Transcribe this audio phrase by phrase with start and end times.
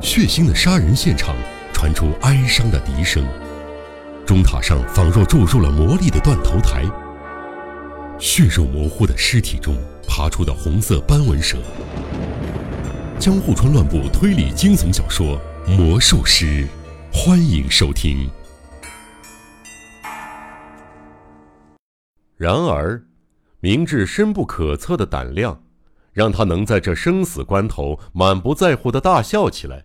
[0.00, 1.34] 血腥的杀人现场
[1.72, 3.26] 传出哀伤的笛声，
[4.26, 6.84] 钟塔上仿若注入了魔力的断头台。
[8.18, 9.74] 血肉模糊的尸体中
[10.06, 11.58] 爬出的红色斑纹蛇。
[13.18, 15.40] 江户川乱步推理惊悚小说
[15.76, 16.44] 《魔术师》，
[17.10, 18.30] 欢迎收听。
[22.36, 23.02] 然而，
[23.60, 25.62] 明智深不可测的胆量，
[26.16, 29.84] 让他能在这生死关头满不在乎的大笑起来。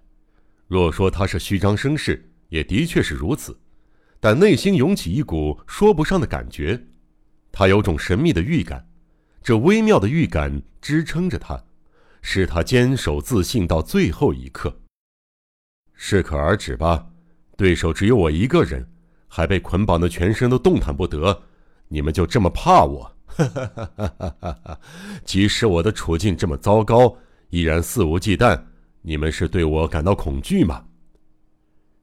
[0.65, 3.59] 若说他是虚张声势，也的确是如此，
[4.17, 6.81] 但内心涌起一股说不上的感觉。
[7.51, 8.87] 他有种神秘的预感，
[9.43, 11.61] 这微妙的预感支撑着他，
[12.21, 14.73] 使他坚守自信到最后一刻。
[15.93, 17.07] 适可而止吧，
[17.57, 18.89] 对手只有我一个人，
[19.27, 21.43] 还被捆绑的全身都动弹不得，
[21.89, 23.17] 你们就这么怕我？
[23.35, 24.79] 哈哈哈哈哈哈！
[25.23, 27.15] 即使我的处境这么糟糕，
[27.49, 28.61] 依然肆无忌惮。
[29.01, 30.85] 你们是对我感到恐惧吗？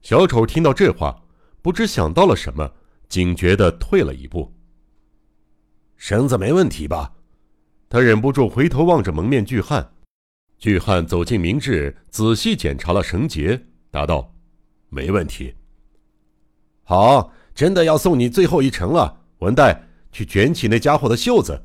[0.01, 1.21] 小丑听到这话，
[1.61, 2.71] 不知想到了什么，
[3.07, 4.53] 警觉的退了一步。
[5.95, 7.13] 绳子没问题吧？
[7.89, 9.91] 他忍不住回头望着蒙面巨汉。
[10.57, 13.59] 巨汉走进明智，仔细检查了绳结，
[13.89, 14.33] 答道
[14.89, 15.55] ：“没问题。”
[16.83, 21.61] 好，真的要送你最后一程了，文代，去卷起那家伙的袖子。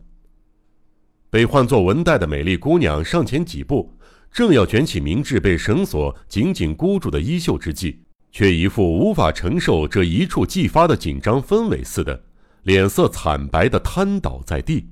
[1.31, 3.93] 被唤作文代的美丽姑娘上前几步。
[4.31, 8.01] 正要卷起明智被绳索紧紧箍住的衣袖之际，
[8.33, 12.21] 却一副无法承受这一触即发的紧张氛围似的，
[12.65, 14.89] 脸色惨白的瘫倒在地。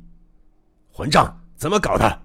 [0.92, 1.40] 混账！
[1.56, 2.22] 怎么搞的？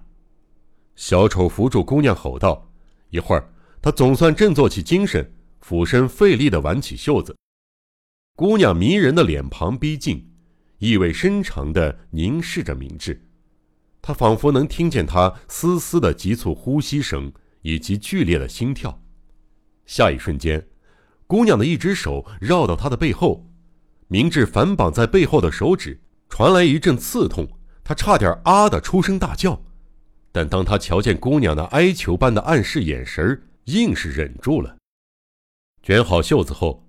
[0.94, 2.70] 小丑扶住姑娘吼道。
[3.10, 3.50] 一会儿，
[3.82, 5.28] 他总算振作起精神，
[5.60, 7.36] 俯身费力的挽起袖子。
[8.36, 10.27] 姑娘迷人的脸庞逼近，
[10.78, 13.24] 意味深长的凝视着明智。
[14.00, 19.02] 他仿佛能听见他丝丝的急促呼吸声以及剧烈的心跳。
[19.84, 20.66] 下一瞬间，
[21.26, 23.46] 姑娘的一只手绕到他的背后，
[24.06, 27.48] 明智反绑在背后的手指传来一阵刺痛，
[27.82, 29.62] 他差点啊的出声大叫。
[30.30, 34.76] 但当他瞧见姑娘那哀求般的暗示眼神硬是忍住了。
[35.82, 36.86] 卷好袖子后，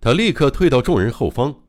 [0.00, 1.59] 他立刻退到众人后方。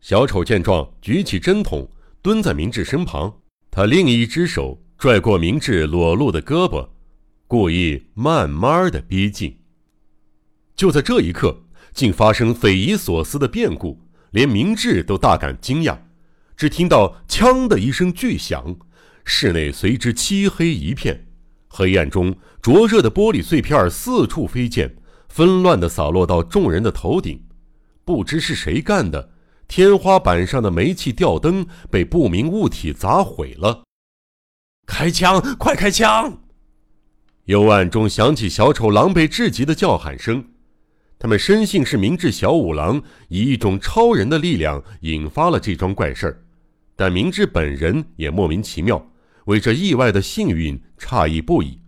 [0.00, 1.88] 小丑见状，举起针筒，
[2.22, 3.40] 蹲在明智身旁。
[3.70, 6.88] 他另一只手拽过明智裸露的胳膊，
[7.46, 9.58] 故意慢慢的逼近。
[10.76, 14.00] 就在这一刻，竟发生匪夷所思的变故，
[14.30, 15.98] 连明智都大感惊讶。
[16.56, 18.76] 只听到“锵”的一声巨响，
[19.24, 21.26] 室内随之漆黑一片，
[21.68, 24.96] 黑暗中灼热的玻璃碎片四处飞溅，
[25.28, 27.44] 纷乱的洒落到众人的头顶。
[28.04, 29.32] 不知是谁干的。
[29.68, 33.84] 天花板上的煤气吊灯被不明物体砸毁了。
[34.86, 35.40] 开枪！
[35.58, 36.42] 快开枪！
[37.44, 40.42] 幽暗中响起小丑狼狈至极的叫喊声。
[41.18, 46.44] 他们深信是明智小五郎以一种超人的力量引发了这桩怪事儿，
[46.96, 49.10] 但明智本人也莫名其妙，
[49.44, 51.80] 为这意外的幸运诧异不已。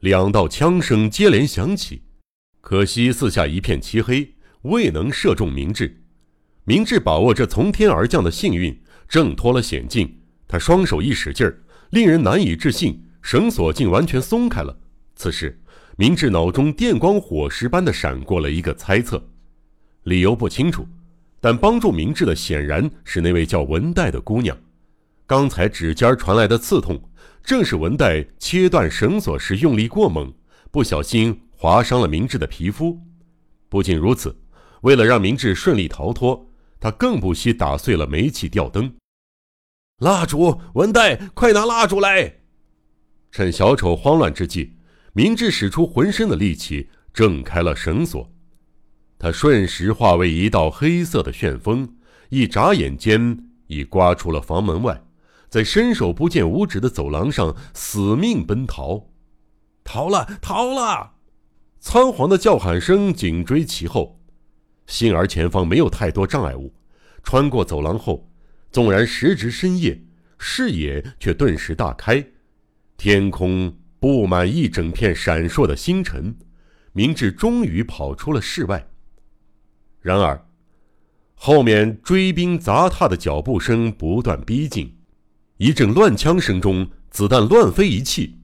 [0.00, 2.02] 两道枪声接连响起，
[2.60, 6.03] 可惜四下一片漆黑，未能射中明智。
[6.66, 8.74] 明智把握这从天而降的幸运，
[9.06, 10.20] 挣脱了险境。
[10.48, 14.74] 他双手一使劲儿，令人难以置信，绳索竟完全松开了。
[15.14, 15.60] 此时，
[15.98, 19.22] 明智脑中电光火石般的闪过了一个猜测，
[20.04, 20.88] 理由不清楚，
[21.38, 24.56] 但帮助明智的显然是那位叫文代的姑娘。
[25.26, 26.98] 刚才指尖传来的刺痛，
[27.42, 30.32] 正是文代切断绳索时用力过猛，
[30.70, 32.98] 不小心划伤了明智的皮肤。
[33.68, 34.34] 不仅如此，
[34.80, 36.50] 为了让明智顺利逃脱。
[36.84, 38.94] 他更不惜打碎了煤气吊灯。
[40.00, 42.40] 蜡烛，文代，快拿蜡烛来！
[43.32, 44.76] 趁小丑慌乱之际，
[45.14, 48.30] 明智使出浑身的力气挣开了绳索。
[49.18, 51.96] 他瞬时化为一道黑色的旋风，
[52.28, 55.02] 一眨眼间已刮出了房门外，
[55.48, 59.06] 在伸手不见五指的走廊上死命奔逃。
[59.84, 61.14] 逃了，逃了！
[61.80, 64.20] 仓皇的叫喊声紧追其后。
[64.86, 66.72] 幸而前方没有太多障碍物，
[67.22, 68.30] 穿过走廊后，
[68.70, 70.00] 纵然时值深夜，
[70.38, 72.24] 视野却顿时大开，
[72.96, 76.36] 天空布满一整片闪烁的星辰。
[76.92, 78.86] 明智终于跑出了室外。
[80.00, 80.46] 然而，
[81.34, 84.94] 后面追兵砸踏的脚步声不断逼近，
[85.56, 88.38] 一阵乱枪声中，子弹乱飞一气。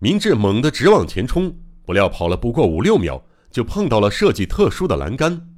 [0.00, 1.56] 明智猛地直往前冲，
[1.86, 5.53] 不料跑了不过五六秒，就碰到了设计特殊的栏杆。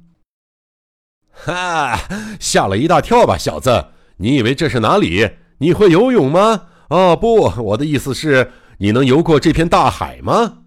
[1.45, 1.99] 哈，
[2.39, 3.87] 吓了一大跳吧，小子！
[4.17, 5.29] 你以为这是哪里？
[5.59, 6.67] 你会游泳吗？
[6.89, 10.59] 哦，不，我的意思是，你能游过这片大海吗？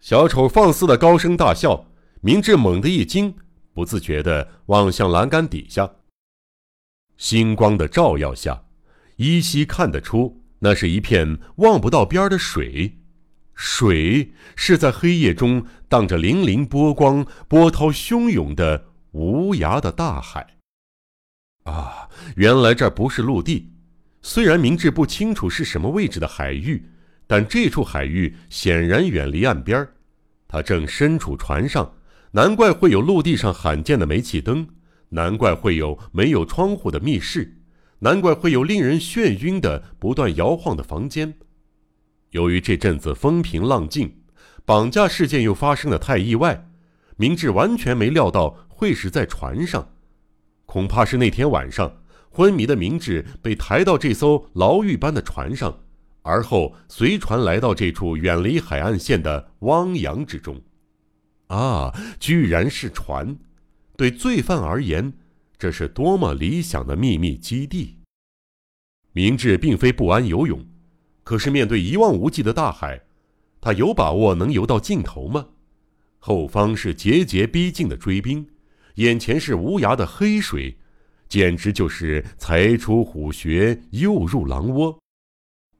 [0.00, 1.86] 小丑放肆的高声大笑，
[2.20, 3.34] 明智猛地一惊，
[3.72, 5.90] 不自觉的望向栏杆底下。
[7.16, 8.62] 星光的照耀下，
[9.16, 12.98] 依稀看得出那是一片望不到边的水，
[13.54, 18.86] 水是在黑夜中荡着粼粼波光、波涛汹涌的
[19.16, 20.46] 无涯的大海。
[21.64, 23.72] 啊，原来这不是陆地。
[24.20, 26.90] 虽然明智不清楚是什么位置的海域，
[27.26, 29.88] 但这处海域显然远离岸边
[30.46, 31.94] 他正身处船上，
[32.32, 34.68] 难怪会有陆地上罕见的煤气灯。
[35.08, 37.56] 难怪会有没有窗户的密室，
[38.00, 41.32] 难怪会有令人眩晕的不断摇晃的房间。
[42.32, 44.18] 由于这阵子风平浪静，
[44.64, 46.68] 绑架事件又发生的太意外，
[47.16, 49.88] 明智完全没料到会是在船上。
[50.66, 55.80] 恐怕是那天晚上，昏迷的明智被抬到这艘牢狱般的船上，
[56.20, 60.60] 而后随船来到这处远离海岸线的汪洋之中。
[61.46, 63.38] 啊，居然是船！
[63.96, 65.14] 对罪犯而言，
[65.56, 67.96] 这是多么理想的秘密基地！
[69.12, 70.66] 明智并非不安游泳，
[71.24, 73.00] 可是面对一望无际的大海，
[73.62, 75.46] 他有把握能游到尽头吗？
[76.18, 78.46] 后方是节节逼近的追兵，
[78.96, 80.76] 眼前是无涯的黑水，
[81.28, 84.98] 简直就是才出虎穴，又入狼窝。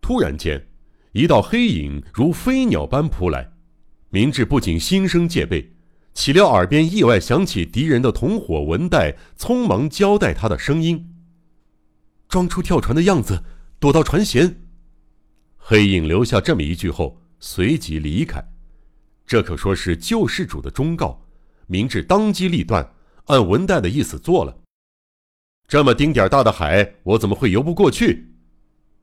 [0.00, 0.68] 突然间，
[1.12, 3.52] 一道黑影如飞鸟般扑来，
[4.10, 5.72] 明智不仅心生戒备。
[6.12, 11.14] 岂料耳边意外响起敌人的同伙文代匆忙交代他的声音
[12.28, 13.44] ：“装出跳船的样子，
[13.78, 14.54] 躲到船舷。”
[15.58, 18.42] 黑影留下这么一句后，随即离开。
[19.26, 21.22] 这可说是救世主的忠告。
[21.66, 22.88] 明智当机立断，
[23.26, 24.56] 按文代的意思做了。
[25.68, 28.32] 这么丁点大的海，我怎么会游不过去？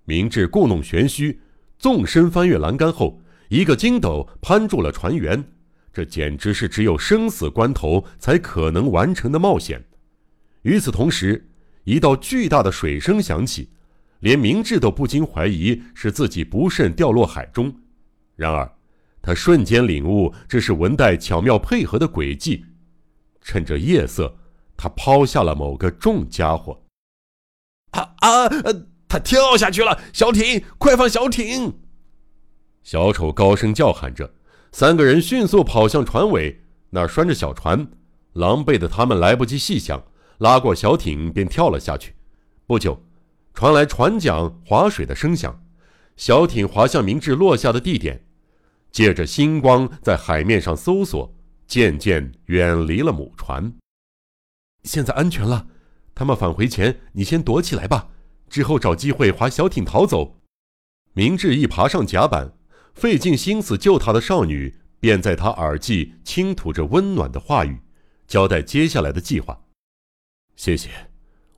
[0.06, 1.42] 明智故弄玄虚，
[1.78, 5.44] 纵身翻越栏杆后，一个筋斗攀住了船员。
[5.92, 9.84] 这简直是只有生死关头才可能完成的冒险。
[10.64, 11.50] 与此同时，
[11.84, 13.70] 一道巨大的水声响起，
[14.22, 17.74] 连明智都不禁怀疑是自己不慎掉落海中。
[18.36, 18.72] 然而，
[19.22, 22.66] 他瞬间领悟这是文代巧妙配合的诡计。
[23.44, 24.36] 趁着夜色，
[24.76, 26.82] 他抛下了某个重家伙。
[27.92, 28.50] 啊啊！
[29.08, 30.02] 他跳下去了！
[30.12, 31.74] 小艇，快放小艇！
[32.82, 34.34] 小丑高声叫喊着。
[34.72, 37.88] 三个人迅速跑向船尾，那儿拴着小船。
[38.34, 40.04] 狼狈的他们来不及细想，
[40.40, 42.16] 拉过小艇便跳了下去。
[42.66, 43.04] 不久，
[43.54, 45.64] 传来船桨划水的声响，
[46.18, 48.26] 小艇滑向明智落下的地点，
[48.92, 51.33] 借着星光在海面上搜索，
[51.68, 53.74] 渐渐远离了母船。
[54.84, 55.68] 现在安全了，
[56.14, 58.10] 他们返回前，你先躲起来吧，
[58.50, 60.40] 之后找机会划小艇逃走。
[61.14, 62.54] 明智一爬上甲板。
[62.94, 67.82] 费尽心思救他的少女，便在他耳际倾吐着温暖的话语，
[68.28, 69.60] 交代接下来的计划。
[70.56, 70.92] 谢谢，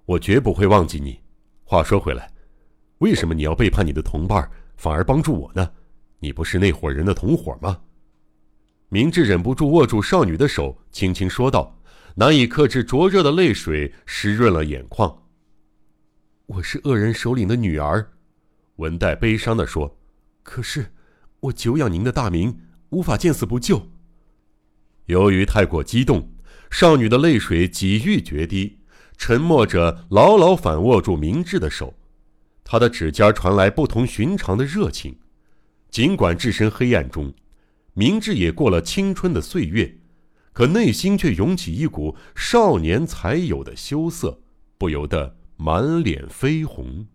[0.05, 1.19] 我绝不会忘记你。
[1.65, 2.31] 话说回来，
[2.99, 5.69] 为什么你要背叛你的同伴，反而帮助我呢？
[6.19, 7.81] 你不是那伙人的同伙吗？
[8.89, 11.79] 明智忍不住握住少女的手，轻轻说道，
[12.15, 15.23] 难以克制灼热的泪水湿润了眼眶。
[16.45, 18.11] 我是恶人首领的女儿，
[18.77, 19.97] 文代悲伤地说。
[20.43, 20.91] 可是。
[21.41, 22.57] 我久仰您的大名，
[22.89, 23.91] 无法见死不救。
[25.05, 26.31] 由于太过激动，
[26.71, 28.79] 少女的泪水几欲决堤，
[29.15, 31.93] 沉默着牢牢反握住明智的手，
[32.63, 35.19] 她的指尖传来不同寻常的热情。
[35.91, 37.31] 尽管置身黑暗中，
[37.97, 39.97] 明智也过了青春的岁月，
[40.51, 44.41] 可内心却涌起一股少年才有的羞涩，
[44.77, 47.07] 不由得满脸绯红。